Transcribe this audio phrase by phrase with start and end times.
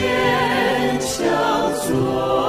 [0.00, 2.47] 坚强做。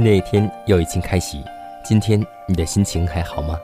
[0.00, 1.44] 新的一天又已经开启，
[1.84, 3.60] 今天你的心情还好吗？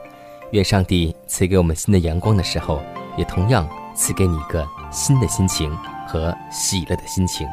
[0.51, 2.79] 愿上帝赐给我们新的阳光的时候，
[3.17, 5.75] 也同样赐给你一个新的心情
[6.07, 7.47] 和喜乐的心情。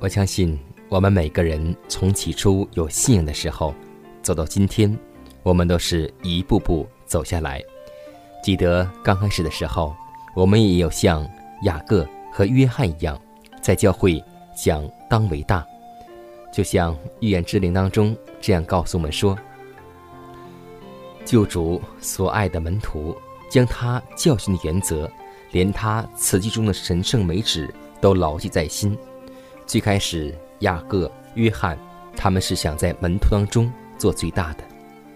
[0.00, 3.72] 我相信，我们每个人从起初有信仰的时候，
[4.20, 4.98] 走到今天，
[5.44, 7.62] 我们都是一步步走下来。
[8.42, 9.94] 记得刚开始的时候，
[10.34, 11.24] 我们也有像
[11.62, 13.16] 雅各和约翰一样，
[13.60, 14.22] 在教会
[14.52, 15.64] 讲当为大，
[16.52, 19.38] 就像预言之灵当中这样告诉我们说：
[21.24, 23.16] 救主所爱的门徒，
[23.48, 25.08] 将他教训的原则，
[25.52, 28.98] 连他词句中的神圣美旨都牢记在心。
[29.66, 31.78] 最开始，雅各、约翰
[32.16, 34.64] 他们是想在门徒当中做最大的，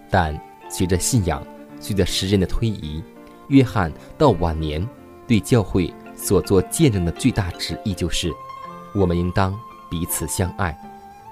[0.08, 0.40] 但
[0.70, 1.44] 随着信仰，
[1.80, 3.02] 随着时间的推移。
[3.48, 4.86] 约翰到晚年
[5.26, 8.32] 对教会所做见证的最大旨意就是：
[8.94, 9.58] 我们应当
[9.90, 10.76] 彼此相爱。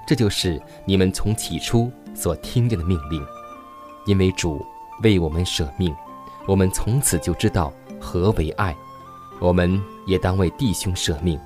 [0.07, 3.25] 这就是你们从起初所听见的命令。
[4.05, 4.63] 因为主
[5.01, 5.93] 为我们舍命，
[6.47, 8.75] 我们从此就知道何为爱。
[9.39, 11.39] 我们也当为弟兄舍命。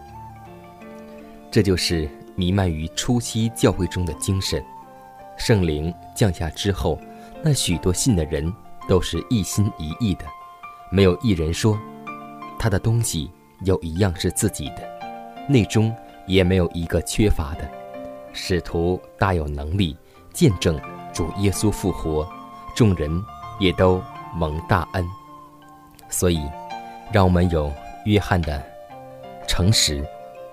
[1.49, 4.63] 这就是弥漫于初期教会中的精神。
[5.37, 6.99] 圣灵降下之后，
[7.41, 8.53] 那许多信的人
[8.89, 10.25] 都是一心一意的。
[10.91, 11.79] 没有一人说，
[12.57, 13.29] 他的东西
[13.63, 14.87] 有一样是自己的，
[15.47, 15.95] 内中
[16.25, 17.69] 也没有一个缺乏的。
[18.33, 19.95] 使徒大有能力
[20.33, 20.79] 见证
[21.13, 22.27] 主耶稣复活，
[22.75, 23.23] 众人
[23.59, 24.01] 也都
[24.35, 25.05] 蒙大恩。
[26.09, 26.41] 所以，
[27.11, 27.71] 让我们有
[28.05, 28.63] 约翰的
[29.47, 30.03] 诚实，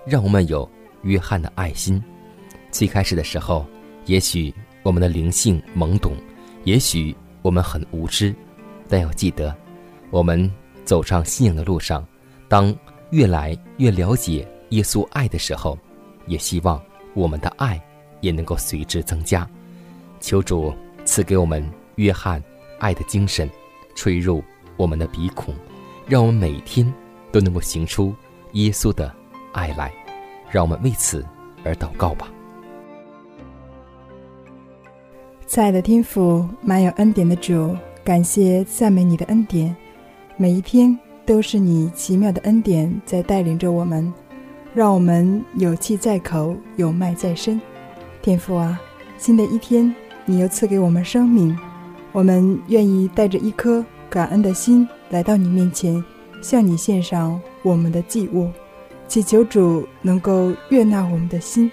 [0.05, 0.69] 让我们有
[1.01, 2.03] 约翰的爱心。
[2.71, 3.65] 最开始的时候，
[4.05, 6.13] 也许我们的灵性懵懂，
[6.63, 8.35] 也许我们很无知，
[8.87, 9.55] 但要记得。
[10.09, 10.51] 我们
[10.83, 12.05] 走上信仰的路上，
[12.47, 12.75] 当
[13.09, 15.77] 越来越了解耶稣爱的时候，
[16.25, 16.81] 也希望
[17.13, 17.81] 我们的爱
[18.21, 19.47] 也能够随之增加。
[20.19, 20.73] 求主
[21.05, 22.41] 赐给我们约翰
[22.79, 23.49] 爱的精神，
[23.95, 24.43] 吹入
[24.75, 25.53] 我们的鼻孔，
[26.07, 26.91] 让我们每天
[27.31, 28.15] 都能够行出
[28.53, 29.13] 耶稣的
[29.53, 29.91] 爱来。
[30.49, 31.25] 让我们为此
[31.65, 32.31] 而祷告吧。
[35.45, 39.75] 亲爱的天父，满有恩典的主，感谢赞美你的恩典。
[40.39, 44.13] 每一天都是你奇妙的恩典在带领着我们，
[44.71, 47.59] 让我们有气在口，有脉在身。
[48.21, 48.79] 天父啊，
[49.17, 49.91] 新的一天
[50.25, 51.57] 你又赐给我们生命，
[52.11, 56.03] 我们愿意带着一颗感恩的心来到你面前，
[56.39, 58.47] 向你献上我们的祭物，
[59.07, 61.71] 祈求主能够悦纳我们的心，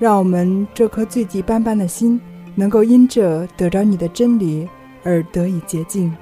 [0.00, 2.20] 让我们这颗罪迹斑斑的心
[2.56, 4.68] 能够因着得着你的真理
[5.04, 6.12] 而得以洁净。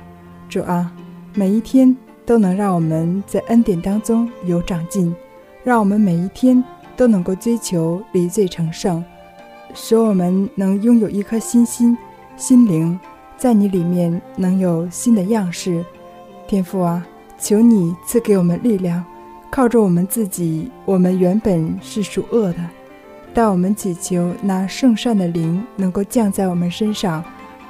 [0.50, 0.92] 主啊。
[1.38, 1.96] 每一天
[2.26, 5.14] 都能让我们在恩典当中有长进，
[5.62, 6.62] 让我们每一天
[6.96, 9.04] 都能够追求离罪成圣，
[9.72, 11.96] 使我们能拥有一颗新心、
[12.36, 12.98] 心灵，
[13.36, 15.84] 在你里面能有新的样式。
[16.48, 17.06] 天父啊，
[17.38, 19.04] 求你赐给我们力量，
[19.48, 22.58] 靠着我们自己，我们原本是属恶的，
[23.32, 27.22] 但我们祈求那圣善的灵能够降在我们身上，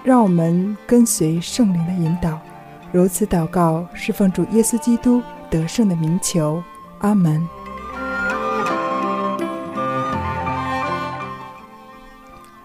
[0.03, 2.41] 让我们跟随圣灵的引导。
[2.91, 6.63] 如此祷告，是奉主耶稣基督得胜的名求，
[7.01, 7.47] 阿门。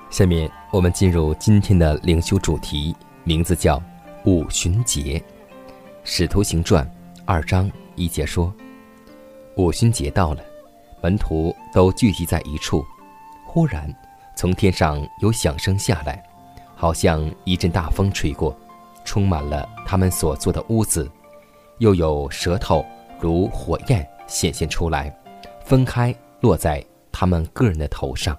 [0.09, 3.81] 下面我们进入今天的灵修主题，名字叫
[4.23, 5.21] 五旬节。
[6.05, 6.89] 使徒行传
[7.25, 8.53] 二章一节说
[9.57, 10.41] ：“五旬节到了，
[11.01, 12.85] 门徒都聚集在一处。
[13.45, 13.93] 忽然，
[14.37, 16.23] 从天上有响声下来，
[16.75, 18.57] 好像一阵大风吹过，
[19.03, 21.09] 充满了他们所坐的屋子。
[21.79, 22.85] 又有舌头
[23.19, 25.13] 如火焰显现出来，
[25.65, 28.37] 分开落在他们个人的头上。”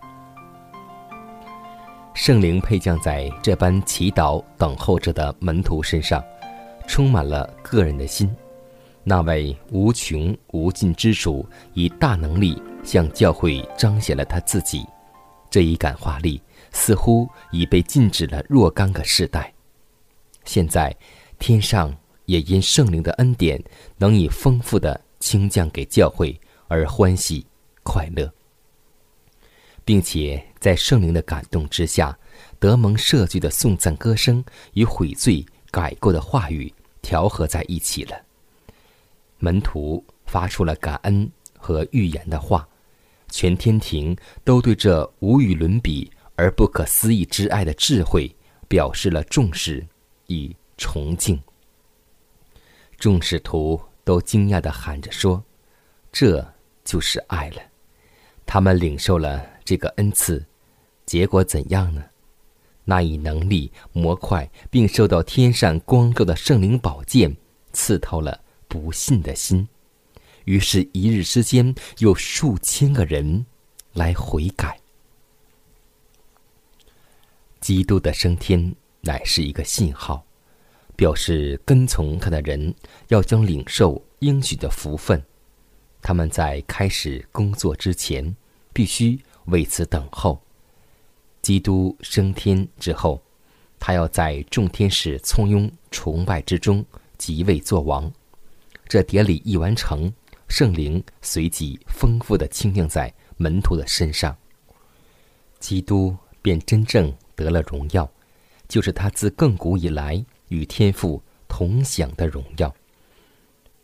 [2.14, 6.22] 圣灵配降在这般祈祷等候着的门徒身上，
[6.86, 8.34] 充满了个人的心。
[9.02, 14.86] 那位无穷无尽之主以大能力向教会彰显了他自己，
[15.50, 16.40] 这一感化力
[16.72, 19.53] 似乎已被禁止了若干个世代。
[20.44, 20.94] 现在，
[21.38, 21.94] 天上
[22.26, 23.62] 也因圣灵的恩典
[23.96, 26.38] 能以丰富的倾降给教会
[26.68, 27.46] 而欢喜
[27.82, 28.32] 快乐。
[29.84, 32.18] 并且在圣灵的感动之下，
[32.58, 34.42] 德蒙设计的颂赞歌声
[34.72, 38.16] 与悔罪改过的话语调和在一起了。
[39.38, 42.66] 门徒发出了感恩和预言的话，
[43.30, 48.34] 全天庭都对这无与伦比而不可思议之爱的智慧
[48.66, 49.86] 表示了重视
[50.26, 51.40] 与崇敬。
[52.98, 55.42] 众使徒都惊讶地喊着说
[56.12, 56.46] ：“这
[56.84, 57.62] 就是爱了。”
[58.46, 59.54] 他们领受了。
[59.64, 60.44] 这个恩赐，
[61.06, 62.04] 结果怎样呢？
[62.84, 67.34] 那以能力模块并受到天上光照的圣灵宝剑
[67.72, 68.38] 刺透了
[68.68, 69.66] 不信的心，
[70.44, 73.46] 于是，一日之间有数千个人
[73.94, 74.78] 来悔改。
[77.58, 78.74] 基督的升天
[79.04, 80.24] 乃是一个信号，
[80.96, 82.74] 表示跟从他的人
[83.08, 85.22] 要将领受应许的福分。
[86.00, 88.34] 他们在开始工作之前，
[88.72, 89.20] 必须。
[89.48, 90.40] 为此等候，
[91.42, 93.22] 基督升天之后，
[93.78, 96.82] 他要在众天使簇拥崇拜之中
[97.18, 98.10] 即位作王。
[98.88, 100.10] 这典礼一完成，
[100.48, 104.34] 圣灵随即丰富的倾映在门徒的身上，
[105.60, 108.10] 基督便真正得了荣耀，
[108.74, 112.74] 就是他自亘古以来与天父同享的荣耀。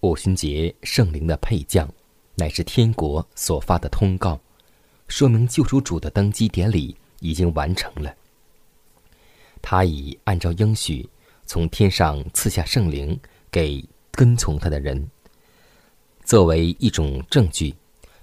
[0.00, 1.88] 五旬节圣灵的配降，
[2.34, 4.40] 乃是天国所发的通告。
[5.06, 8.12] 说明救赎主的登基典礼已经完成了。
[9.62, 11.08] 他已按照应许，
[11.46, 13.16] 从天上赐下圣灵
[13.48, 15.08] 给跟从他的人，
[16.24, 17.72] 作为一种证据，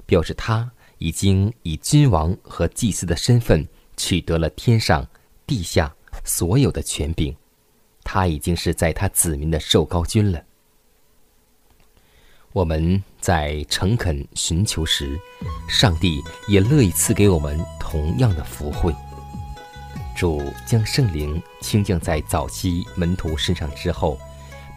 [0.05, 3.65] 表示他已经以君王和祭司的身份
[3.95, 5.07] 取得了天上、
[5.45, 5.95] 地下
[6.27, 7.35] 所有的权柄。
[8.03, 10.41] 他已经是在他子民的受高君了。
[12.53, 15.19] 我们在诚恳寻求时，
[15.67, 18.95] 上帝也乐意赐给我们同样的福惠。
[20.15, 24.17] 主将圣灵倾降在早期门徒身上之后，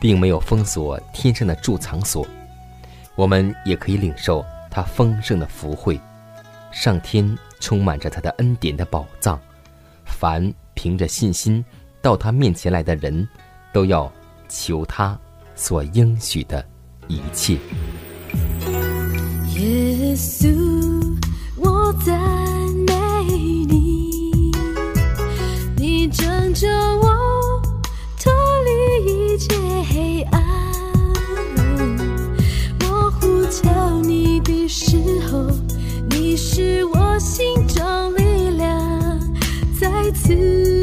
[0.01, 2.27] 并没有封锁天上的贮藏所，
[3.15, 5.99] 我们也可以领受他丰盛的福惠。
[6.73, 9.41] 上天充满着他的恩典的宝藏，
[10.05, 10.53] 凡
[10.83, 11.63] 凭着信心
[12.01, 13.29] 到他面前来的人，
[13.71, 14.11] 都要
[14.49, 15.19] 求他
[15.55, 16.65] 所应许的。
[17.07, 17.59] 一切。
[19.59, 20.49] 耶稣，
[21.59, 22.19] 我赞
[22.87, 22.95] 美
[23.69, 24.51] 你，
[25.77, 27.61] 你拯救我
[28.19, 28.33] 脱
[28.65, 29.55] 离一切
[29.93, 30.43] 黑暗。
[32.85, 34.97] 我呼求你的时
[35.31, 35.47] 候，
[36.09, 38.20] 你是我心中的，
[40.13, 40.80] 次。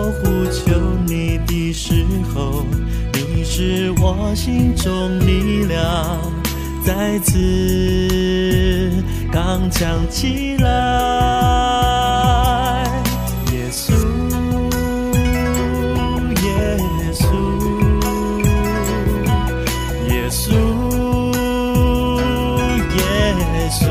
[0.00, 0.70] 我呼求
[1.08, 2.64] 你的时候，
[3.12, 6.20] 你是我心中力量。
[6.86, 8.92] 再次
[9.32, 10.68] 刚强起来，
[13.52, 13.92] 耶稣
[16.44, 16.78] 耶
[17.12, 17.26] 稣
[20.06, 20.46] 耶稣
[22.86, 23.82] 耶稣，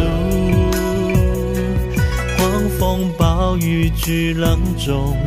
[2.38, 2.40] 狂
[2.80, 5.18] 风暴雨巨浪中。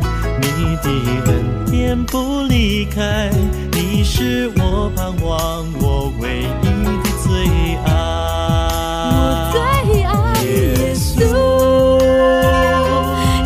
[0.41, 0.85] 你的
[1.27, 1.31] 恩
[1.69, 3.29] 典不离开，
[3.71, 6.65] 你是我盼望，我唯一
[7.03, 7.29] 的最
[7.85, 7.89] 爱。
[9.13, 9.15] 我
[9.51, 9.59] 最
[10.03, 10.09] 爱
[10.43, 10.49] 耶
[10.95, 11.19] 稣，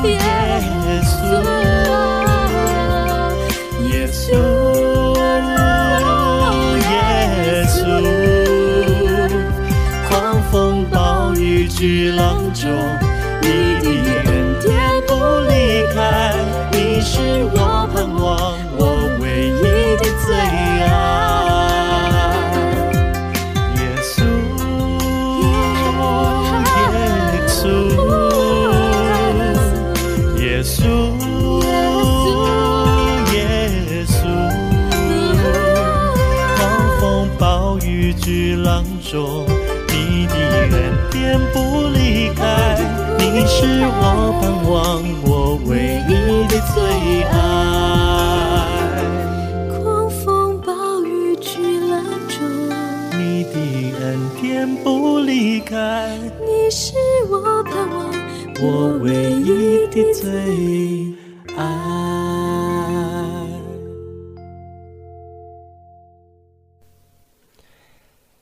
[0.05, 0.09] 耶
[1.03, 1.13] 稣，
[3.87, 4.33] 耶稣，
[6.91, 6.93] 耶
[7.67, 7.77] 稣，
[10.07, 10.09] 狂
[10.51, 10.53] 风
[10.89, 10.93] 暴
[11.35, 12.21] 雨巨浪
[12.53, 12.63] 中，
[43.75, 46.11] 是我盼望，我唯一
[46.47, 47.33] 的最爱。
[49.69, 50.71] 狂风暴
[51.03, 52.39] 雨巨浪中，
[53.19, 53.55] 你的
[53.99, 54.05] 恩
[54.41, 56.93] 典不离开，你是
[57.29, 58.09] 我盼望，
[58.61, 61.13] 我唯一的最
[61.57, 61.59] 爱。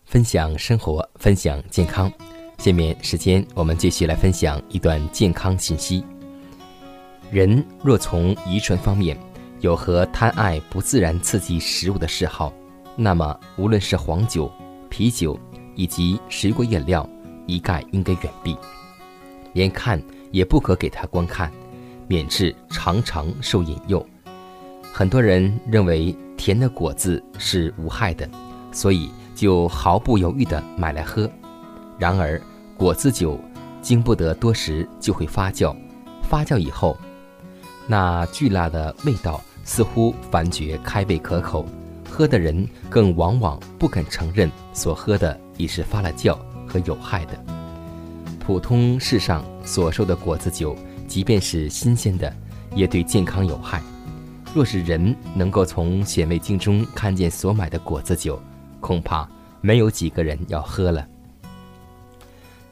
[0.05, 2.11] 分享生活，分享健康。
[2.63, 6.01] 下面时间，我们继续来分享一段健康信息。
[7.29, 9.17] 人若从遗传方面
[9.59, 12.53] 有和贪爱不自然刺激食物的嗜好，
[12.95, 14.49] 那么无论是黄酒、
[14.89, 15.37] 啤酒
[15.75, 17.05] 以及水果饮料，
[17.47, 18.55] 一概应该远避，
[19.51, 20.01] 连看
[20.31, 21.51] 也不可给他观看，
[22.07, 24.07] 免致常常受引诱。
[24.93, 28.25] 很多人认为甜的果子是无害的，
[28.71, 31.29] 所以就毫不犹豫地买来喝。
[31.99, 32.41] 然而，
[32.83, 33.39] 果子酒
[33.81, 35.73] 经不得多时就会发酵，
[36.21, 36.97] 发酵以后，
[37.87, 41.65] 那巨辣的味道似乎反觉开胃可口，
[42.09, 46.37] 喝的人更往往不肯承认所喝的已是发了酵
[46.67, 47.41] 和有害的。
[48.37, 50.75] 普通世上所售的果子酒，
[51.07, 52.35] 即便是新鲜的，
[52.75, 53.81] 也对健康有害。
[54.53, 58.37] 若是人能够从显微镜中看见所买的果子酒，
[58.81, 59.25] 恐怕
[59.61, 61.07] 没有几个人要喝了。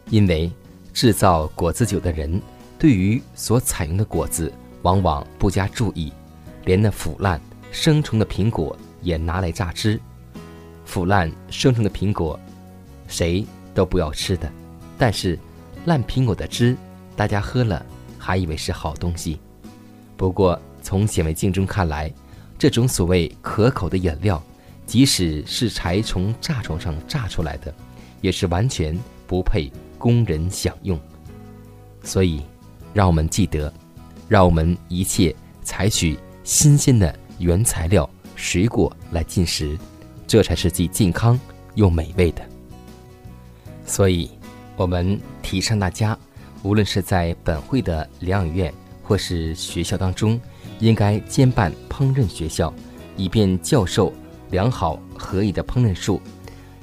[0.10, 0.52] 因为
[0.94, 2.42] 制造果子酒的人
[2.78, 6.12] 对于所采用的果子往往不加注意，
[6.66, 7.40] 连那腐烂
[7.72, 10.00] 生虫的苹果也拿来榨汁。
[10.84, 12.38] 腐烂生虫的苹果，
[13.08, 14.52] 谁都不要吃的，
[14.98, 15.40] 但是
[15.86, 16.76] 烂苹果的汁，
[17.16, 17.86] 大家喝了
[18.18, 19.40] 还以为是好东西。
[20.18, 22.12] 不过从显微镜中看来，
[22.60, 24.44] 这种所谓可口的饮料，
[24.86, 27.74] 即使是柴从榨床上榨出来的，
[28.20, 31.00] 也是完全不配供人享用。
[32.04, 32.42] 所以，
[32.92, 33.72] 让我们记得，
[34.28, 39.78] 让我们一切采取新鲜的原材料水果来进食，
[40.26, 41.40] 这才是既健康
[41.76, 42.42] 又美味的。
[43.86, 44.32] 所以，
[44.76, 46.18] 我们提倡大家，
[46.64, 50.42] 无论是在本会的疗养院或是学校当中，
[50.80, 52.74] 应该兼办烹饪学校，
[53.16, 54.12] 以便教授
[54.50, 56.20] 良好合宜的烹饪术。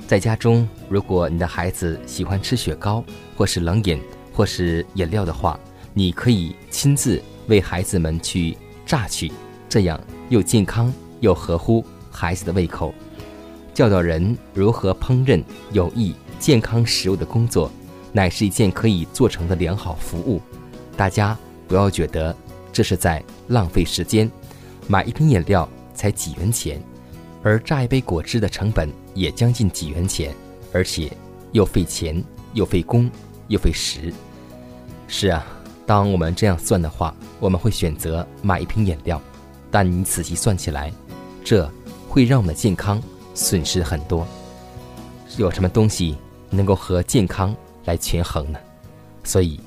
[0.08, 3.04] 在家中，如果你的孩子喜欢吃雪糕，
[3.36, 4.00] 或是冷饮，
[4.32, 5.60] 或是饮料的话，
[5.92, 9.30] 你可以亲自为孩子们去榨取，
[9.68, 10.00] 这样
[10.30, 12.94] 又健康又合乎孩子的胃口。
[13.74, 17.70] 教导人如何烹饪有益健康食物的工作，
[18.10, 20.40] 乃是一件可以做成的良好服务。
[20.96, 21.36] 大家
[21.68, 22.34] 不要觉得
[22.72, 24.30] 这是在浪费时间，
[24.86, 26.82] 买一瓶饮料才几元钱，
[27.42, 30.32] 而榨一杯果汁的成本也将近几元钱，
[30.72, 31.10] 而且
[31.50, 32.22] 又费钱
[32.54, 33.10] 又费工
[33.48, 34.14] 又费时。
[35.08, 35.44] 是啊，
[35.84, 39.20] 当我们这样算的话，我们会选择买一瓶饮料，
[39.72, 40.92] 但你仔细算起来，
[41.44, 41.68] 这
[42.08, 43.02] 会让我们的健康
[43.34, 44.24] 损失很多。
[45.36, 46.16] 有什么东西
[46.48, 47.54] 能够和健康
[47.86, 48.58] 来权衡呢？
[49.24, 49.58] 所以，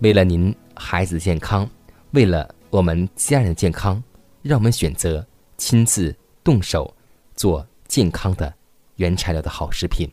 [0.00, 1.66] 为了您孩子的健康，
[2.10, 4.02] 为了我们家人的健康，
[4.42, 6.94] 让我们选择亲自动手
[7.34, 8.52] 做健康的
[8.98, 10.08] 原材料的好食品。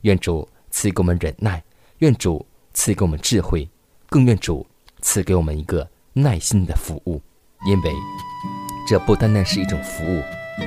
[0.00, 1.62] 愿主赐给我们忍耐，
[1.98, 3.68] 愿主赐给我们智慧，
[4.08, 4.66] 更愿主
[5.00, 7.20] 赐给我们一个耐心的服务，
[7.66, 7.92] 因为
[8.88, 10.22] 这不单单是一种服务，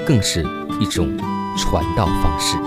[0.05, 0.43] 更是
[0.79, 1.17] 一种
[1.57, 2.57] 传道方式。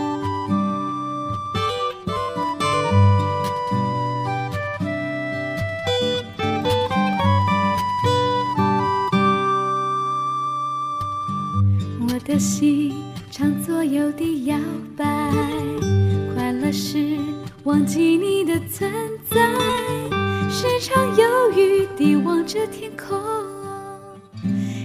[12.09, 12.96] 我的心
[13.39, 14.57] 常左右地摇
[14.97, 15.05] 摆，
[16.33, 17.19] 快乐时
[17.65, 18.91] 忘记你的存
[19.29, 19.53] 在，
[20.49, 23.21] 时常忧郁地望着天空，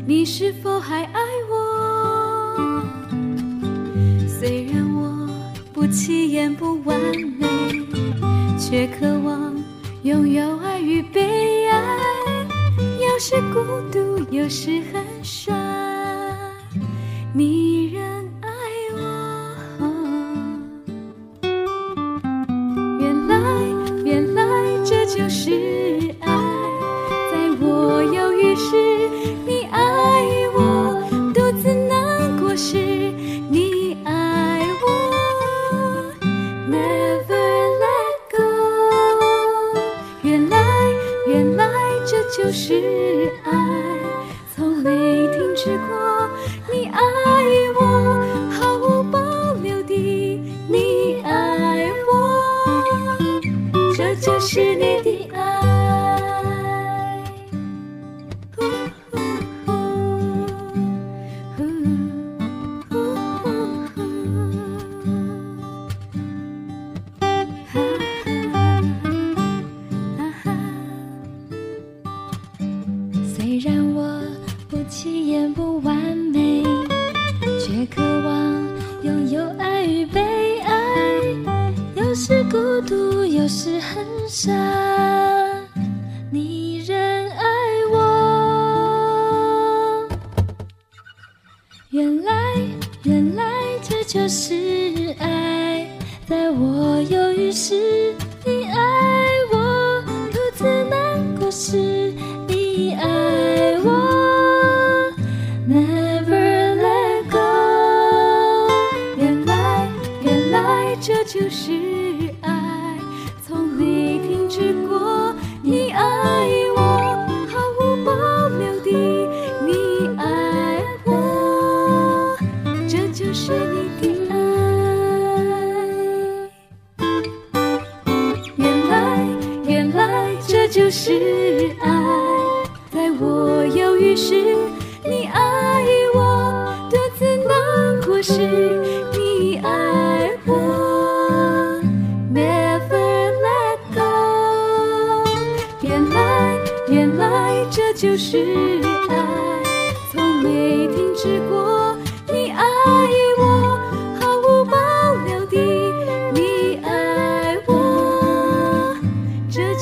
[0.05, 2.83] 你是否还爱我？
[4.27, 5.29] 虽然我
[5.71, 6.99] 不起眼不完
[7.39, 7.47] 美，
[8.59, 9.55] 却渴望
[10.03, 11.97] 拥有爱与被爱，
[12.99, 15.55] 有时孤独，有时很帅，
[17.33, 18.01] 你仍
[54.21, 55.60] 就是你的爱。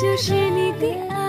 [0.01, 1.28] 就是你的爱。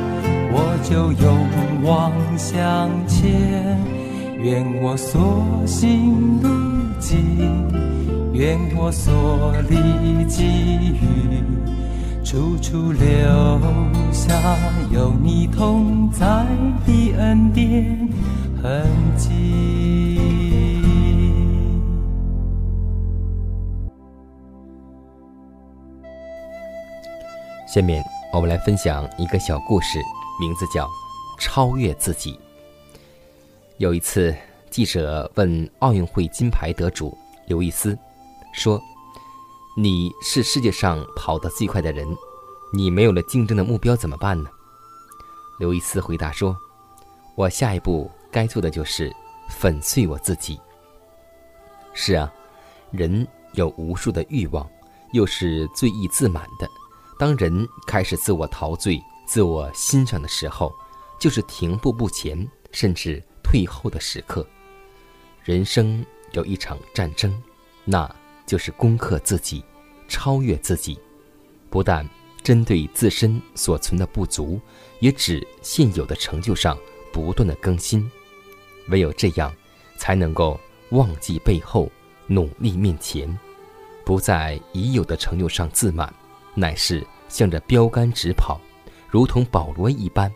[0.53, 3.79] 我就勇往向前。
[4.39, 6.49] 愿我所行路
[6.99, 7.71] 径，
[8.33, 10.43] 愿我所历际
[10.93, 11.43] 遇，
[12.23, 13.01] 处处留
[14.11, 14.33] 下
[14.91, 16.25] 有你同在
[16.87, 18.09] 的恩典
[18.63, 18.83] 痕
[19.15, 19.29] 迹。
[27.67, 29.99] 下面我们来分享一个小故事，
[30.41, 30.87] 名字叫
[31.39, 32.33] 《超越自己》。
[33.77, 34.35] 有一次，
[34.71, 37.95] 记者问奥运会金牌得主刘易斯，
[38.51, 38.81] 说
[39.77, 42.07] ：“你是世界上跑得最快的人，
[42.73, 44.49] 你没有了竞争的目标怎么办呢？”
[45.59, 46.57] 刘易斯回答说
[47.37, 49.15] ：“我下一步该做的就是
[49.47, 50.59] 粉碎我自己。”
[51.93, 52.33] 是啊，
[52.89, 54.67] 人有无数的欲望，
[55.13, 56.67] 又是最易自满的。
[57.19, 58.99] 当人开始自我陶醉、
[59.31, 60.75] 自我欣赏的时候，
[61.17, 64.45] 就是停步不前，甚至退后的时刻。
[65.45, 67.41] 人生有一场战争，
[67.85, 68.13] 那
[68.45, 69.63] 就是攻克自己，
[70.09, 70.99] 超越自己。
[71.69, 72.05] 不但
[72.43, 74.59] 针对自身所存的不足，
[74.99, 76.77] 也指现有的成就上
[77.13, 78.11] 不断的更新。
[78.89, 79.49] 唯有这样，
[79.97, 80.59] 才能够。
[80.89, 81.89] 忘记背后，
[82.27, 83.39] 努力面前，
[84.03, 86.13] 不在已有的成就上自满，
[86.53, 88.59] 乃是向着标杆直跑，
[89.11, 90.31] 如同保罗一般，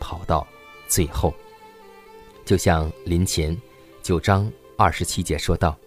[0.00, 0.44] 跑到
[0.88, 1.32] 最后。
[2.44, 3.56] 就像林前
[4.02, 5.78] 九章二十七节说道：“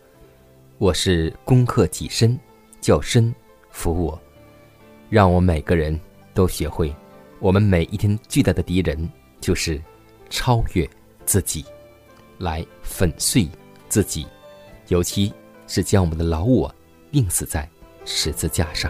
[0.79, 2.39] 我是攻克己身，
[2.79, 3.35] 叫身
[3.69, 4.17] 服我。”
[5.09, 5.99] 让我每个人
[6.33, 6.95] 都学会，
[7.39, 9.81] 我们每一天巨大的敌人就是
[10.29, 10.89] 超越
[11.25, 11.65] 自己，
[12.37, 13.45] 来粉碎。
[13.89, 14.25] 自己，
[14.87, 15.33] 尤其
[15.67, 16.73] 是将我们的老我
[17.11, 17.69] 钉死在
[18.05, 18.89] 十字架上。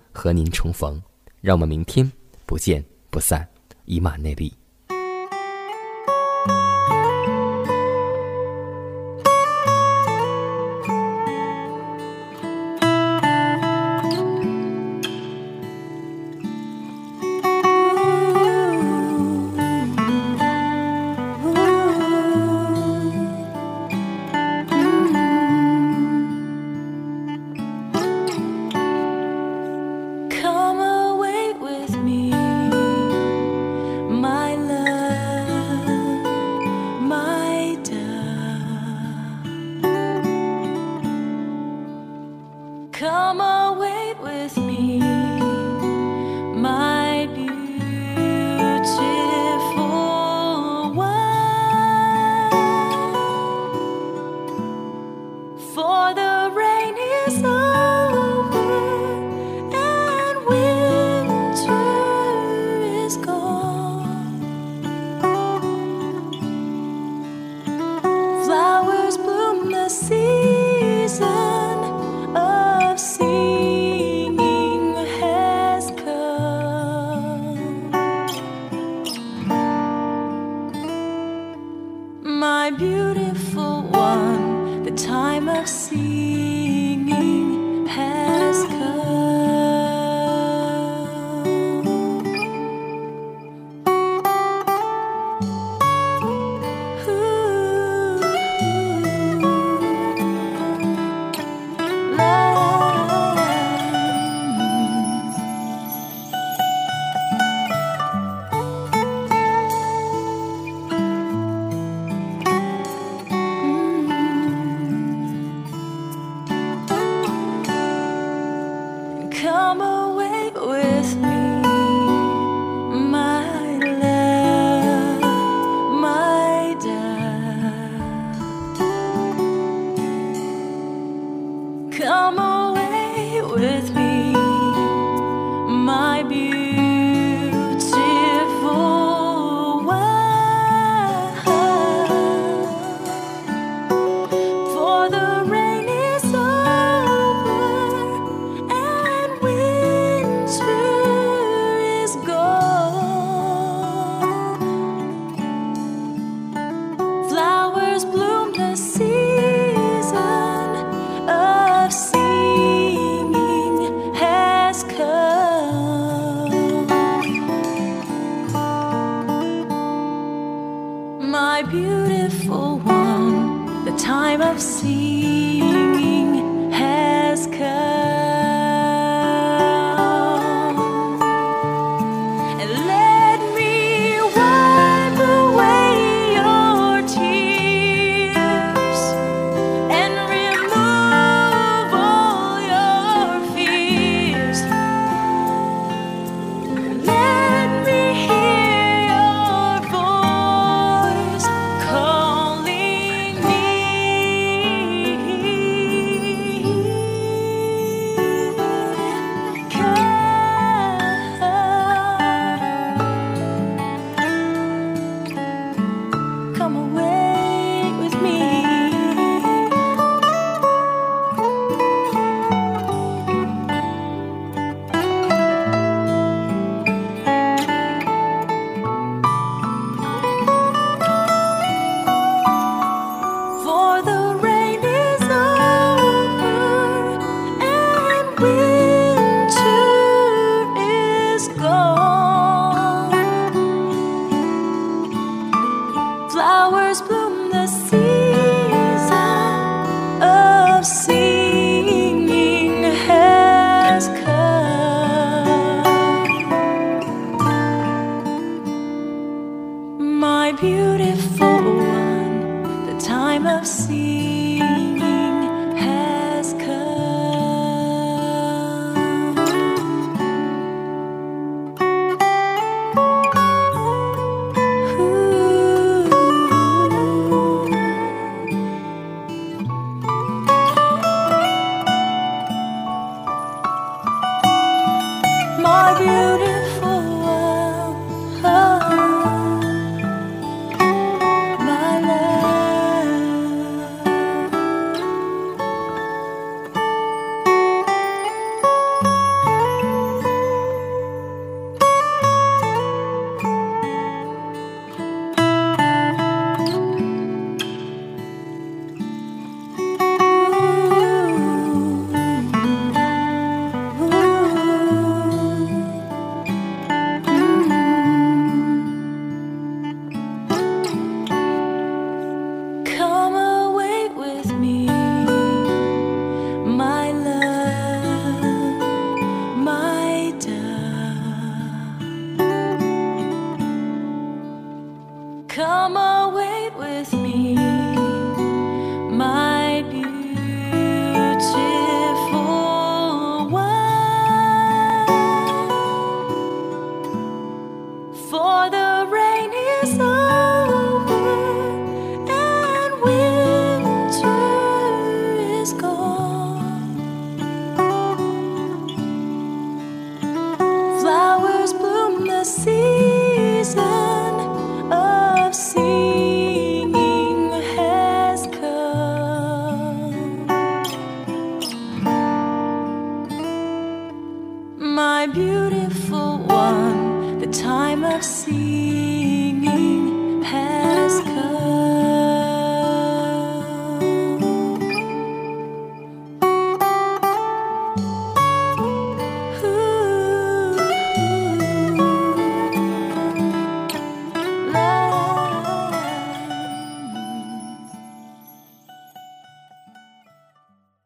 [0.11, 1.01] 和您重逢，
[1.41, 2.09] 让我们明天
[2.45, 3.47] 不见不散，
[3.85, 4.53] 以马内利。